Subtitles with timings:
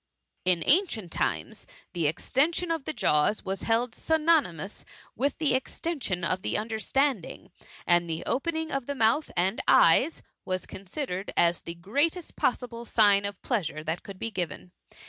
[0.45, 4.83] In ancient times, the extension of the jaws was held synonymous
[5.15, 7.51] with the extension of the understanding,
[7.85, 12.83] and the opening of the mouth and eyes was consi dered as the greatest possible
[12.83, 14.71] sign of pleasure that could be given.